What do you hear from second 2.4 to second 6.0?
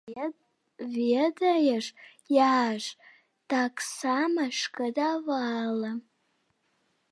я ж таксама шкадавала.